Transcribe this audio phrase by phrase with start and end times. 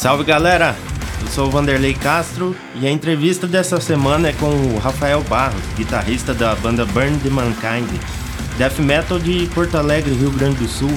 [0.00, 0.74] Salve galera,
[1.20, 5.60] eu sou o Vanderlei Castro e a entrevista dessa semana é com o Rafael Barros,
[5.76, 7.86] guitarrista da banda Burn the Mankind,
[8.56, 10.90] death metal de Porto Alegre, Rio Grande do Sul.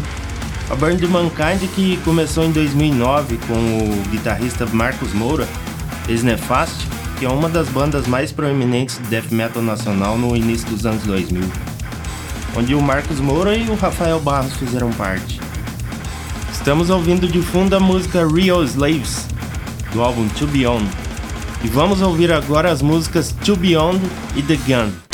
[0.70, 5.50] A Burn the Mankind que começou em 2009 com o guitarrista Marcos Moura,
[6.08, 6.88] ex-Nefast,
[7.20, 11.04] que é uma das bandas mais proeminentes de death metal nacional no início dos anos
[11.04, 11.44] 2000,
[12.56, 15.42] onde o Marcos Moura e o Rafael Barros fizeram parte.
[16.54, 19.28] Estamos ouvindo de fundo a música Real Slaves,
[19.92, 20.88] do álbum To Beyond.
[21.62, 24.00] E vamos ouvir agora as músicas To Beyond
[24.38, 25.13] e The Gun.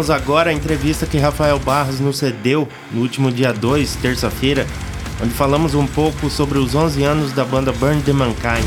[0.00, 4.66] Vamos agora à entrevista que Rafael Barros nos cedeu no último dia 2, terça-feira,
[5.22, 8.64] onde falamos um pouco sobre os 11 anos da banda Burn the Mankind.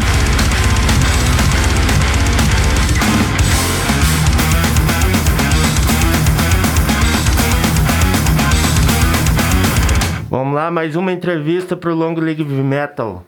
[10.29, 13.25] Vamos lá, mais uma entrevista para o Long League Metal.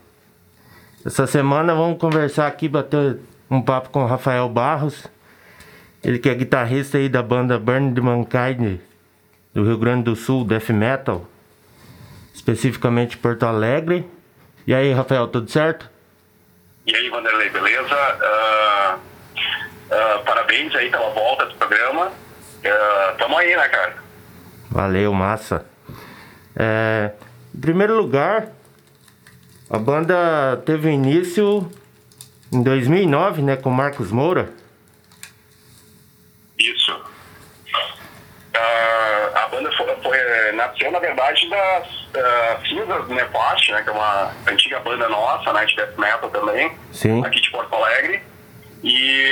[1.04, 3.18] Essa semana vamos conversar aqui, bater
[3.50, 5.15] um papo com o Rafael Barros.
[6.06, 8.80] Ele que é guitarrista aí da banda Burn the Mankind
[9.56, 11.28] do Rio Grande do Sul, Death Metal,
[12.32, 14.08] especificamente Porto Alegre.
[14.68, 15.90] E aí, Rafael, tudo certo?
[16.86, 17.96] E aí, Vanderlei, beleza?
[17.96, 22.10] Uh, uh, parabéns aí pela volta do programa.
[22.10, 23.96] Uh, tamo aí, né, cara?
[24.70, 25.66] Valeu, massa.
[26.56, 27.14] É,
[27.54, 28.50] em primeiro lugar,
[29.68, 31.68] a banda teve início
[32.54, 34.50] em 2009, né, com Marcos Moura.
[36.58, 36.92] Isso.
[38.56, 40.18] Uh, a banda foi, foi,
[40.56, 45.54] nasceu, na verdade, das uh, Cinzas do Nefast, né, que é uma antiga banda nossa,
[45.54, 47.24] né, de death metal também, Sim.
[47.26, 48.24] aqui de Porto Alegre.
[48.84, 49.30] E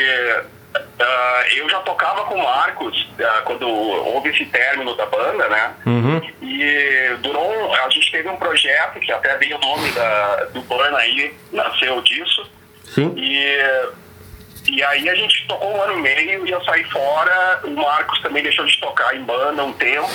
[0.76, 3.08] uh, eu já tocava com o Marcos
[3.46, 5.74] quando houve esse término da banda, né?
[5.86, 6.22] Uhum.
[6.42, 10.62] E durou um, a gente teve um projeto que até veio o nome da, do
[10.62, 12.50] Burn aí, nasceu disso.
[12.86, 13.14] Sim.
[13.18, 13.60] E,
[14.70, 17.62] e aí a gente tocou um ano e meio e eu saí fora.
[17.64, 20.08] O Marcos também deixou de tocar em banda um tempo.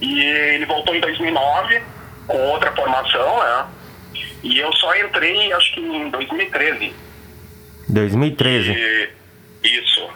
[0.00, 1.82] E ele voltou em 2009
[2.26, 3.66] com outra formação, né?
[4.42, 6.94] E eu só entrei, acho que em 2013.
[7.88, 8.72] 2013.
[8.72, 9.10] E,
[9.62, 10.08] isso.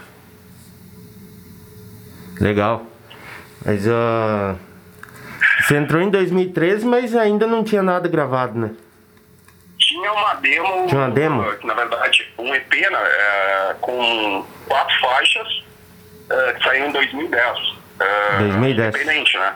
[2.41, 2.87] Legal.
[3.65, 4.59] Mas uh,
[5.61, 8.71] você entrou em 2013, mas ainda não tinha nada gravado, né?
[9.79, 10.87] Tinha uma demo.
[10.87, 11.43] Tinha uma demo?
[11.65, 15.65] Na verdade, um EP né, é, com quatro faixas
[16.31, 17.59] é, que saiu em 2010.
[17.99, 18.95] É, 2010.
[18.95, 19.55] Independente, né?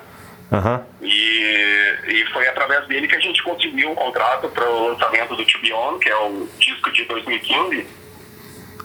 [0.53, 0.85] Aham.
[1.01, 5.45] E, e foi através dele que a gente conseguiu um contrato para o lançamento do
[5.45, 7.87] To Be On, que é o disco de 2015.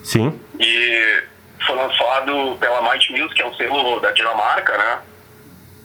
[0.04, 0.40] Sim.
[0.60, 1.24] E
[1.66, 5.00] foi lançado pela Might Music, que é um selo da Dinamarca, né?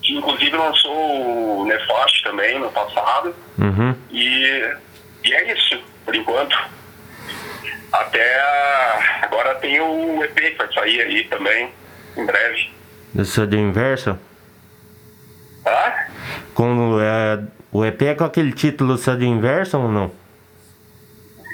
[0.03, 3.35] Que inclusive lançou o Nefast também no passado.
[3.59, 3.95] Uhum.
[4.11, 4.75] E,
[5.25, 6.57] e é isso, por enquanto.
[7.93, 8.41] Até
[9.23, 11.71] agora tem o EP que vai sair aí também,
[12.17, 12.71] em breve.
[13.13, 14.15] Do Sudden Inverso?
[14.15, 14.34] Tá?
[16.55, 17.41] Com, é,
[17.73, 20.11] o EP é com aquele título Sudden Inverso ou não?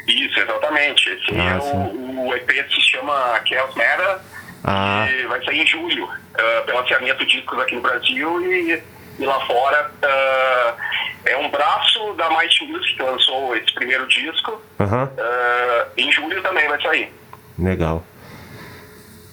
[0.07, 1.09] Isso, exatamente.
[1.09, 4.21] Esse Ah, é o, o EP se chama Chaos Mera
[4.65, 5.07] Ah.
[5.11, 8.83] e vai sair em julho, ah, pela Cianeto Discos aqui no Brasil e,
[9.19, 9.91] e lá fora.
[10.03, 10.75] ah,
[11.25, 14.61] é um braço da Might Music que lançou esse primeiro disco.
[14.79, 15.11] Aham.
[15.19, 17.13] ah, em julho também vai sair.
[17.59, 18.05] Legal.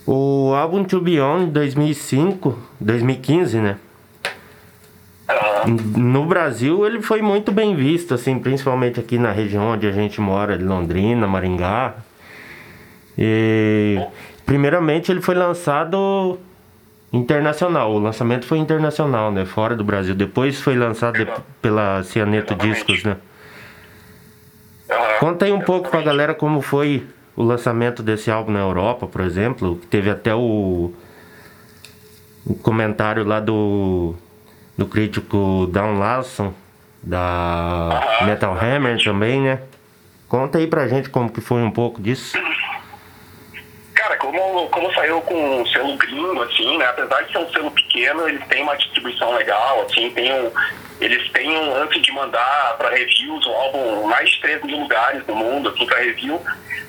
[0.06, 3.78] O álbum To Be On de 2005, 2015, né?
[5.98, 10.22] No Brasil ele foi muito bem visto, assim, principalmente aqui na região onde a gente
[10.22, 11.96] mora, de Londrina, Maringá.
[13.18, 14.00] E
[14.46, 16.40] primeiramente ele foi lançado
[17.12, 19.46] internacional, o lançamento foi internacional, né?
[19.46, 20.16] Fora do Brasil.
[20.16, 21.28] Depois foi lançado de-
[21.62, 22.56] pela Cianeto.
[22.56, 23.18] Discos, né?
[25.20, 27.06] Conta aí um pouco pra galera como foi
[27.36, 29.78] o lançamento desse álbum na Europa, por exemplo.
[29.82, 30.94] que Teve até o,
[32.46, 34.16] o comentário lá do,
[34.78, 36.54] do crítico Dan Lawson,
[37.02, 38.20] da.
[38.26, 39.62] Metal Hammer também, né?
[40.28, 42.38] Conta aí pra gente como que foi um pouco disso.
[43.94, 46.86] Cara, como, como saiu com um selo gringo, assim, né?
[46.86, 50.52] Apesar de ser um selo pequeno, eles têm uma distribuição legal, assim, tem um,
[51.00, 55.26] eles têm um lance de mandar para reviews o álbum mais de 3 mil lugares
[55.26, 56.42] no mundo, assim, para review.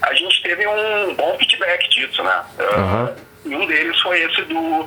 [0.03, 2.43] A gente teve um bom feedback disso, né?
[2.59, 3.15] Ah, Aham.
[3.47, 4.87] E um deles foi esse do,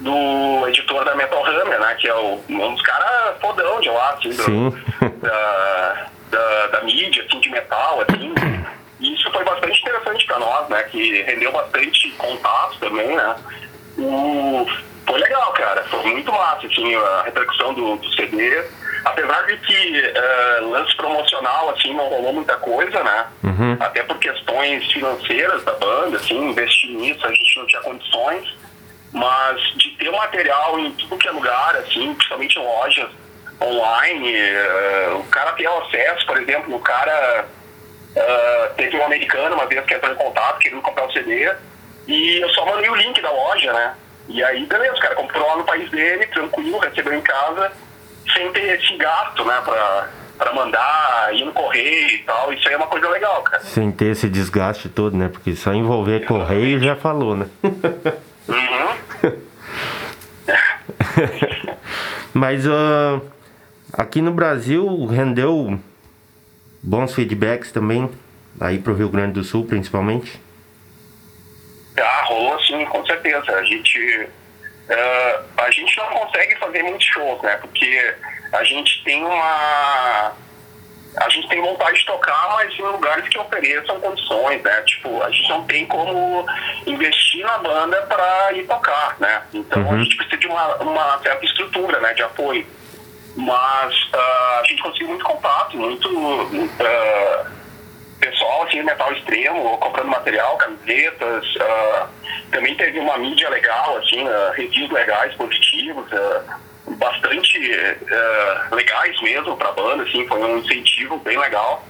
[0.00, 1.94] do editor da Metal Hammer, né?
[1.94, 4.70] Que é o, um dos caras fodão de lá, assim, do,
[5.20, 8.34] da, da, da mídia, assim, de metal, assim.
[9.00, 10.82] E isso foi bastante interessante para nós, né?
[10.84, 13.36] Que rendeu bastante contato também, né?
[13.98, 14.66] O,
[15.06, 15.82] foi legal, cara.
[15.84, 18.64] Foi muito massa, assim, a repercussão do, do CD.
[19.04, 23.26] Apesar de que eh, lance promocional, assim, não rolou muita coisa, né?
[23.42, 23.76] Uhum.
[23.80, 28.54] Até por questões financeiras da banda, assim, investir nisso, a gente não tinha condições.
[29.12, 33.10] Mas de ter material em tudo que é lugar, assim, principalmente em lojas
[33.60, 37.46] online, eh, o cara ter acesso, por exemplo, o cara
[38.16, 41.52] eh, teve um americano uma vez que entrou em contato, querendo comprar o CD,
[42.08, 43.94] e eu só mandei o link da loja, né?
[44.28, 47.72] E aí, beleza, o cara comprou lá no país dele, tranquilo, recebeu em casa,
[48.32, 52.52] sem ter esse gasto, né, pra, pra mandar, ir no correio e tal.
[52.52, 53.62] Isso aí é uma coisa legal, cara.
[53.62, 55.28] Sem ter esse desgaste todo, né?
[55.28, 57.46] Porque só envolver correio já falou, né?
[58.48, 58.92] Uhum.
[62.42, 63.22] Mas uh,
[63.92, 65.78] aqui no Brasil rendeu
[66.82, 68.10] bons feedbacks também,
[68.60, 70.40] aí pro Rio Grande do Sul principalmente?
[71.96, 73.48] Ah, rolou sim, com certeza.
[73.48, 73.96] A gente,
[74.26, 77.56] uh, a gente não consegue fazer muitos shows, né?
[77.58, 78.16] Porque
[78.52, 80.32] a gente tem uma.
[81.16, 84.82] A gente tem vontade de tocar, mas em lugares que ofereçam condições, né?
[84.82, 86.46] Tipo, a gente não tem como
[86.86, 89.42] investir na banda para ir tocar, né?
[89.52, 89.94] Então uhum.
[89.94, 92.14] a gente precisa de uma, uma certa estrutura, né?
[92.14, 92.66] De apoio.
[93.36, 96.08] Mas uh, a gente conseguiu muito contato, muito.
[96.08, 97.62] Uh,
[98.18, 101.44] pessoal assim, metal extremo, comprando material, camisetas.
[101.56, 102.08] Uh,
[102.50, 106.06] também teve uma mídia legal, assim, reviews legais, positivos,
[107.02, 111.84] bastante uh, legais mesmo pra banda, assim, foi um incentivo bem legal.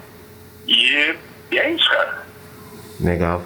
[0.67, 1.15] E,
[1.51, 2.23] e é isso, cara.
[3.01, 3.43] Legal.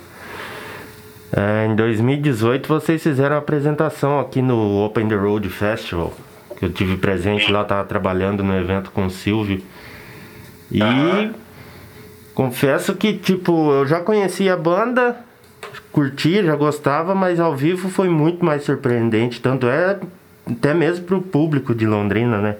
[1.36, 6.14] É, em 2018 vocês fizeram a apresentação aqui no Open the Road Festival,
[6.58, 7.52] que eu tive presente Sim.
[7.52, 9.62] lá, tava trabalhando no evento com o Silvio.
[10.70, 10.80] E
[12.36, 15.16] Confesso que, tipo, eu já conhecia a banda,
[15.90, 19.40] curtia, já gostava, mas ao vivo foi muito mais surpreendente.
[19.40, 19.98] Tanto é
[20.50, 22.56] até mesmo pro público de Londrina, né?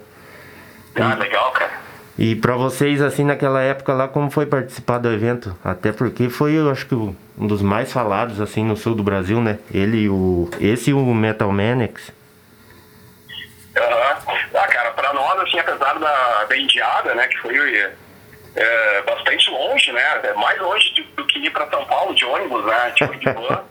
[0.95, 1.71] Ah, legal, cara.
[2.17, 5.55] E para vocês, assim, naquela época lá, como foi participar do evento?
[5.63, 9.39] Até porque foi, eu acho que, um dos mais falados, assim, no sul do Brasil,
[9.39, 9.59] né?
[9.71, 10.49] Ele o...
[10.59, 12.11] Esse e o Metal Manix.
[13.77, 14.17] Aham.
[14.55, 17.55] Ah, cara, pra nós, assim, apesar da, da indiada, né, que foi
[18.55, 20.19] é, bastante longe, né?
[20.23, 22.91] É mais longe do, do que ir para São Paulo de ônibus, né?
[22.95, 23.63] Tipo, de van.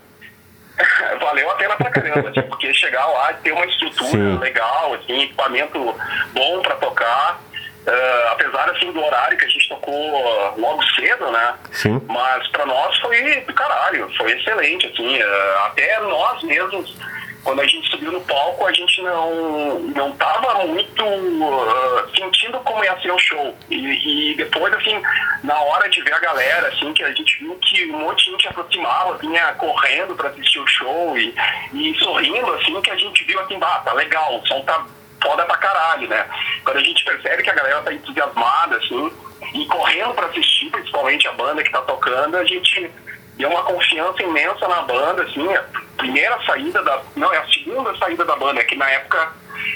[1.20, 4.38] Valeu a pena pra caramba, assim, porque chegar lá e ter uma estrutura Sim.
[4.38, 5.94] legal, assim, equipamento
[6.32, 7.40] bom para tocar.
[7.86, 11.54] Uh, apesar assim do horário que a gente tocou logo cedo, né?
[11.70, 12.02] Sim.
[12.08, 16.96] Mas para nós foi do caralho, foi excelente, assim, uh, até nós mesmos
[17.46, 22.84] quando a gente subiu no palco, a gente não não tava muito uh, sentindo como
[22.84, 23.56] ia ser o show.
[23.70, 25.00] E, e, depois, assim,
[25.44, 28.32] na hora de ver a galera, assim, que a gente viu que um monte de
[28.32, 31.32] gente aproximava, vinha correndo para assistir o show e,
[31.72, 34.84] e sorrindo, assim, que a gente viu assim, ah, tá legal, o som tá
[35.22, 36.26] foda pra caralho, né?
[36.64, 39.12] Quando a gente percebe que a galera tá entusiasmada, assim,
[39.54, 42.90] e correndo para assistir, principalmente a banda que tá tocando, a gente
[43.36, 45.64] deu uma confiança imensa na banda, assim, a
[45.96, 47.00] primeira saída da.
[47.14, 49.32] Não, é a segunda saída da banda, que na época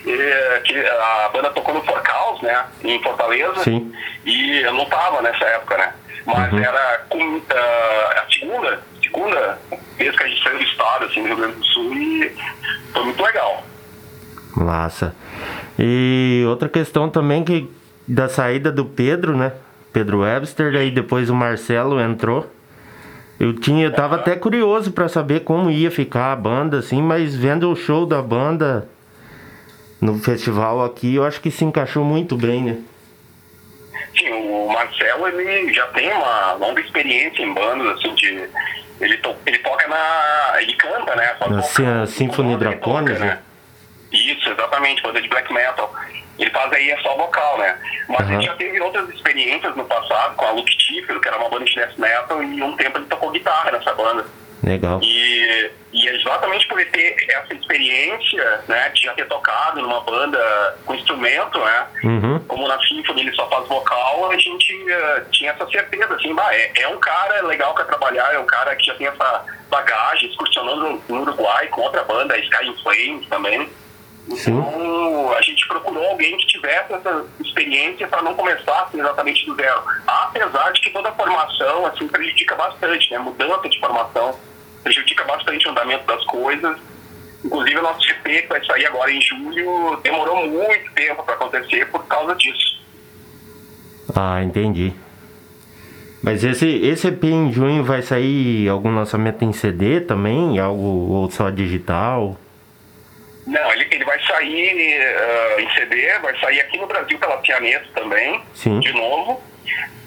[0.07, 2.67] é, que a banda tocou no Forcaus, né?
[2.83, 3.62] Em Fortaleza.
[3.62, 3.93] Sim.
[4.25, 5.95] E eu não tava nessa época, né?
[6.26, 6.59] Mas uhum.
[6.59, 9.59] era com, uh, a segunda, segunda
[9.97, 12.37] vez que a gente saiu do estado, assim, no Rio Grande do Sul, e
[12.93, 13.64] foi muito legal.
[14.57, 15.14] Massa.
[15.79, 17.71] E outra questão também que
[18.07, 19.52] da saída do Pedro, né?
[19.93, 22.50] Pedro Webster, aí depois o Marcelo entrou.
[23.40, 27.35] Eu tinha, eu tava até curioso para saber como ia ficar a banda, assim, mas
[27.35, 28.87] vendo o show da banda
[29.99, 32.78] no festival aqui, eu acho que se encaixou muito bem, né?
[34.14, 38.47] Sim, o Marcelo, ele já tem uma longa experiência em bandas, assim, de...
[39.00, 40.61] Ele, to, ele toca na...
[40.61, 41.35] ele canta, né?
[41.49, 43.38] Na Symphony Draconis, né?
[44.12, 45.94] Isso, exatamente, banda de black metal.
[46.40, 47.78] Ele faz aí é só vocal, né?
[48.09, 48.35] Mas uhum.
[48.35, 51.66] ele já teve outras experiências no passado com a Luke Tífero, que era uma banda
[51.66, 54.25] de death metal, e um tempo ele tocou guitarra nessa banda.
[54.62, 55.00] Legal.
[55.02, 60.00] E, e é exatamente por ele ter essa experiência, né, de já ter tocado numa
[60.02, 62.38] banda com instrumento, né, uhum.
[62.47, 66.54] como na Symphony ele só faz vocal, a gente uh, tinha essa certeza, assim, bah,
[66.54, 70.28] é, é um cara legal para trabalhar, é um cara que já tem essa bagagem,
[70.28, 73.68] excursionando no Uruguai com outra banda, Sky in Flames também.
[74.29, 79.55] Então, a gente procurou alguém que tivesse essa experiência para não começar assim, exatamente do
[79.57, 79.83] zero.
[80.07, 83.19] Apesar de que toda formação assim, prejudica bastante, né?
[83.19, 84.39] Mudança de formação
[84.83, 86.79] prejudica bastante o andamento das coisas.
[87.45, 91.87] Inclusive, o nosso GP, que vai sair agora em julho, demorou muito tempo para acontecer
[91.91, 92.81] por causa disso.
[94.15, 94.93] Ah, entendi.
[96.23, 100.59] Mas esse, esse EP em junho vai sair algum lançamento em CD também?
[100.59, 102.37] Algo ou só digital?
[103.90, 108.80] Ele, vai sair uh, em CD, vai sair aqui no Brasil pela Cianeto também, Sim.
[108.80, 109.42] de novo.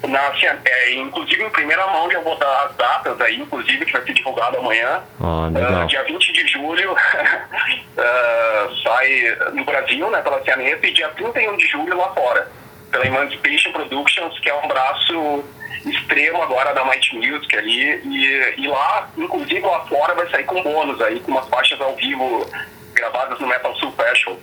[0.06, 0.32] Na,
[0.64, 4.12] é, inclusive em primeira mão já vou dar as datas aí, inclusive, que vai ser
[4.12, 5.02] divulgado amanhã.
[5.18, 6.96] Oh, uh, dia 20 de julho uh,
[8.82, 12.50] sai no Brasil, né, pela Cianeto, e dia 31 de julho lá fora,
[12.90, 15.44] pela Emancipation Productions, que é um braço
[15.90, 20.62] extremo agora da Might Music ali, e, e lá, inclusive lá fora, vai sair com
[20.62, 22.46] bônus aí, com umas faixas ao vivo
[23.04, 24.38] gravadas no Metal Sul Festival.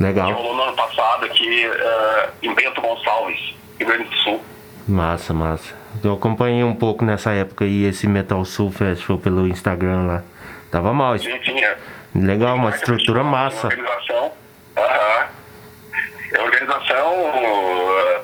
[0.00, 0.26] Legal.
[0.26, 4.40] Que rolou no ano passado aqui uh, em Bento Gonçalves, Rio Grande do Sul.
[4.88, 5.74] Massa, massa.
[6.02, 10.22] Eu acompanhei um pouco nessa época aí esse Metal Sul Festival pelo Instagram lá.
[10.70, 11.16] Tava mal.
[11.18, 11.76] Sim, sim, é.
[12.14, 13.68] Legal, uma estrutura massa.
[13.68, 14.32] Organização.
[14.76, 15.24] Uh,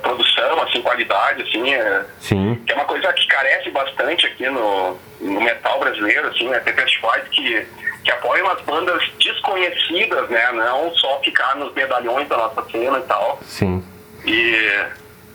[0.01, 2.61] produção, assim, qualidade, assim, é, Sim.
[2.65, 6.59] que é uma coisa que carece bastante aqui no, no metal brasileiro, assim, né?
[6.59, 7.65] Tem festivais que,
[8.03, 10.51] que apoiam as bandas desconhecidas, né?
[10.53, 13.39] Não só ficar nos medalhões da nossa cena e tal.
[13.43, 13.83] Sim.
[14.25, 14.85] E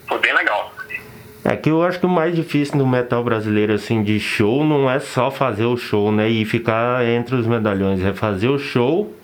[0.08, 0.72] foi bem legal.
[1.44, 4.90] É que eu acho que o mais difícil no metal brasileiro, assim, de show, não
[4.90, 6.28] é só fazer o show, né?
[6.28, 8.04] E ficar entre os medalhões.
[8.04, 9.14] É fazer o show,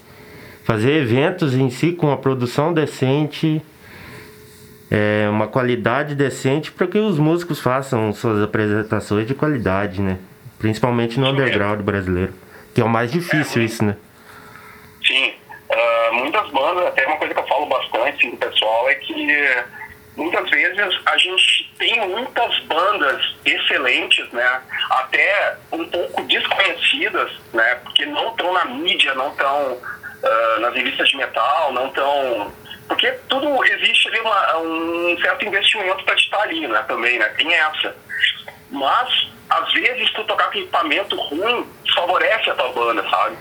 [0.62, 3.61] fazer eventos em si com uma produção decente,
[4.88, 10.18] é, uma qualidade decente para que os músicos façam suas apresentações de qualidade, né?
[10.61, 12.32] Principalmente no underground brasileiro.
[12.74, 13.96] Que é o mais difícil isso, né?
[15.06, 15.34] Sim.
[15.70, 19.64] Uh, muitas bandas, até uma coisa que eu falo bastante do pessoal é que
[20.16, 24.60] muitas vezes a gente tem muitas bandas excelentes, né?
[24.90, 27.74] Até um pouco desconhecidas, né?
[27.76, 32.52] Porque não estão na mídia, não estão uh, nas revistas de metal, não estão.
[32.92, 36.84] Porque tudo existe ali uma, um certo investimento para estar ali, né?
[36.87, 37.25] Também, né?
[37.38, 37.96] Tem essa.
[38.70, 43.37] Mas, às vezes, tu tocar com equipamento ruim favorece a tua banda, sabe?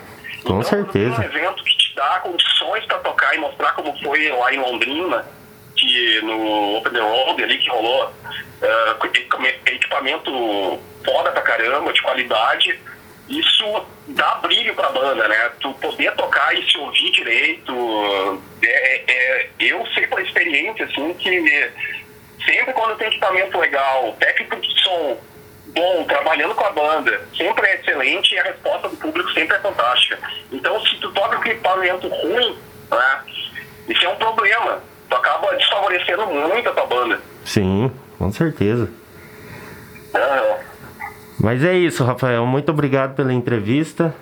[0.45, 1.19] Com então, certeza.
[1.19, 5.25] Um evento que te dá condições para tocar e mostrar como foi lá em Londrina,
[5.75, 9.05] que no Open the Road ali que rolou uh,
[9.65, 12.79] equipamento foda pra caramba, de qualidade,
[13.39, 15.51] isso dá brilho pra banda, né?
[15.59, 18.41] Tu poder tocar e se ouvir direito.
[18.63, 21.71] É, é, eu sei por experiência, assim, que
[22.45, 25.17] sempre quando tem equipamento legal, técnico de som
[25.73, 29.59] bom, trabalhando com a banda, sempre é excelente e a resposta do público sempre é
[29.59, 30.19] fantástica.
[30.51, 32.57] Então, se tu toca com equipamento ruim,
[32.89, 33.21] né,
[33.87, 34.83] isso é um problema.
[35.09, 37.21] Tu acaba desfavorecendo muito a tua banda.
[37.45, 38.89] Sim, com certeza.
[40.13, 40.70] Uhum.
[41.41, 42.45] Mas é isso, Rafael.
[42.45, 44.13] Muito obrigado pela entrevista.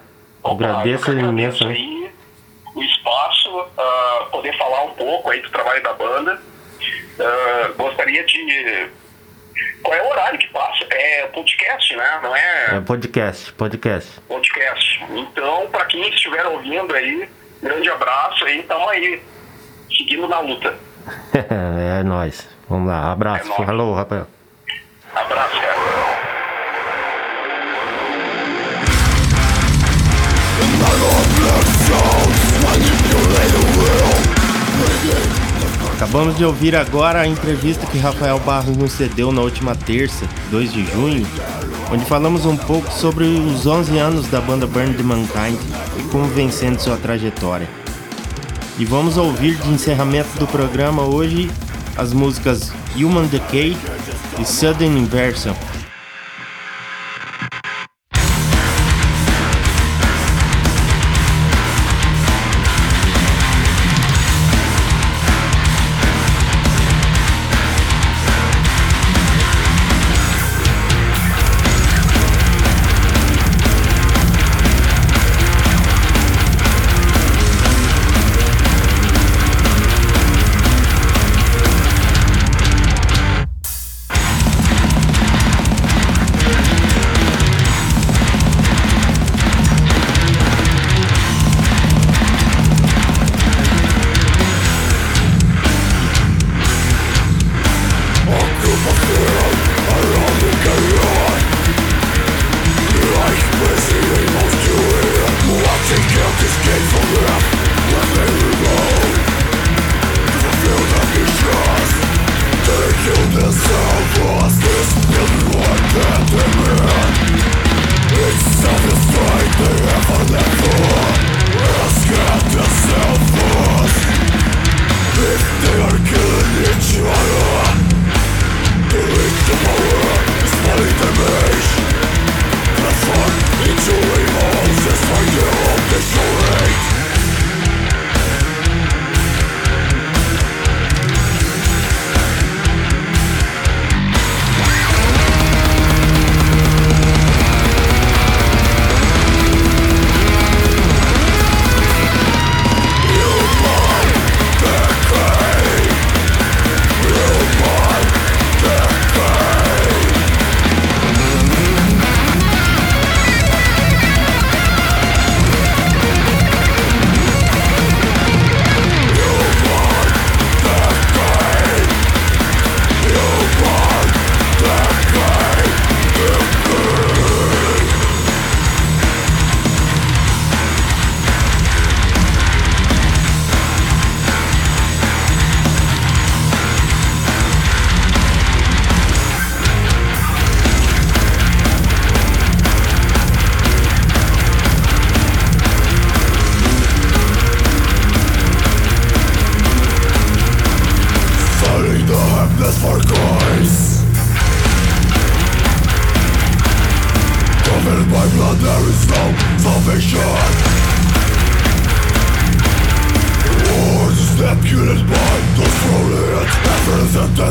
[0.41, 1.81] Opa, agradeço imensamente.
[1.81, 2.11] aí
[2.73, 6.39] o espaço, uh, poder falar um pouco aí do trabalho da banda.
[7.19, 8.89] Uh, gostaria de.
[9.83, 10.85] Qual é o horário que passa?
[10.91, 12.19] É podcast, né?
[12.23, 14.19] Não é, É podcast, podcast.
[14.27, 15.05] podcast.
[15.11, 17.27] Então, para quem estiver ouvindo aí,
[17.61, 19.21] grande abraço aí, tamo aí,
[19.89, 20.77] seguindo na luta.
[21.33, 22.47] é nóis.
[22.69, 23.51] Vamos lá, abraço.
[23.51, 23.65] É.
[23.65, 24.27] Falou, Rafael.
[25.13, 25.48] Abraço,
[35.99, 40.71] Acabamos de ouvir agora a entrevista que Rafael Barros nos cedeu na última terça, 2
[40.71, 41.27] de junho,
[41.91, 45.59] onde falamos um pouco sobre os 11 anos da banda Burn the Mankind
[45.97, 47.67] e como vem sendo sua trajetória.
[48.77, 51.51] E vamos ouvir de encerramento do programa hoje
[51.97, 53.75] as músicas Human Decay
[54.39, 55.53] e Sudden Inversion.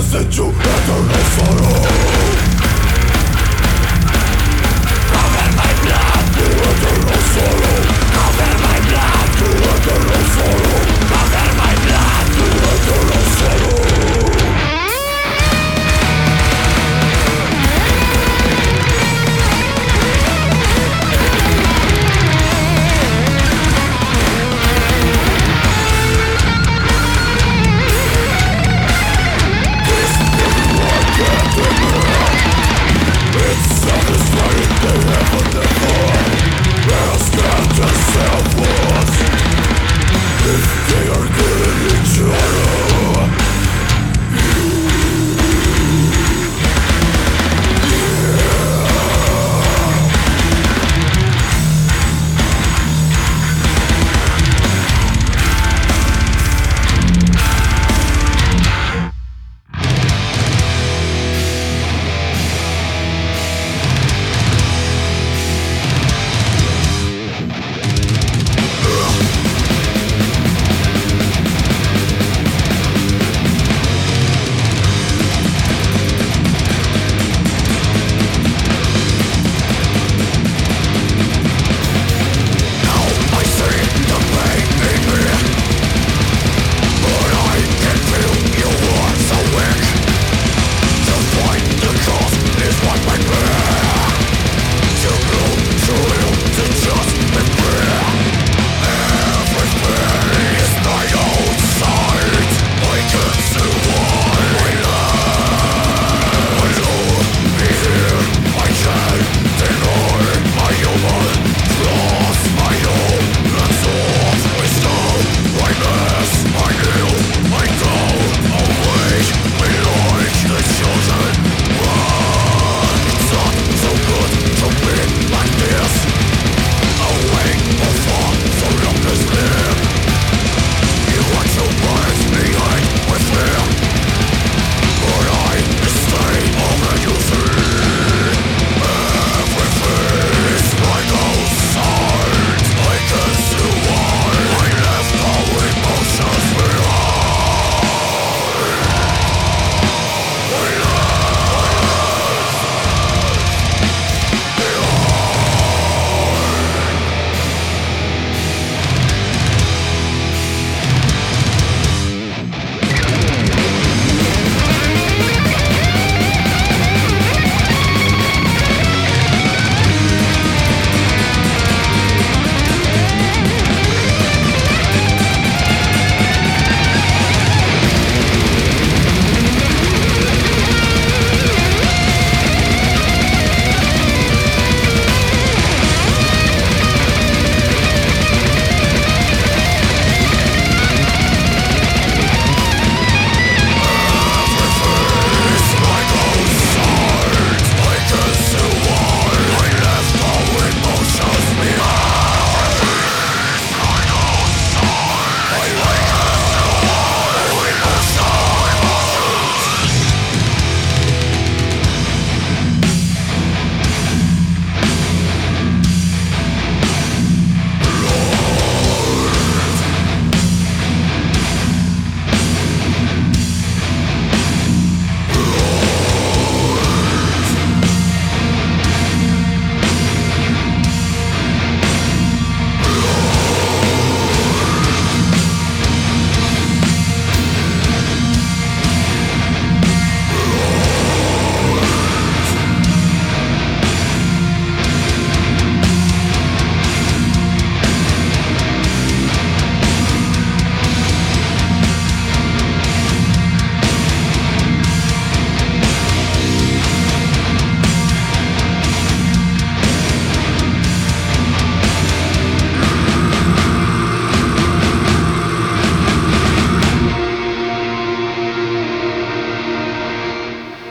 [0.03, 1.98] Zniszczył, ja to nie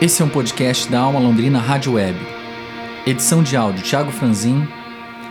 [0.07, 2.17] Esse é um podcast da Alma Londrina Rádio Web.
[3.05, 4.65] Edição de áudio Thiago Franzin,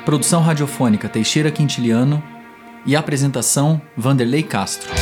[0.04, 2.22] produção radiofônica Teixeira Quintiliano
[2.84, 4.92] e apresentação Vanderlei Castro.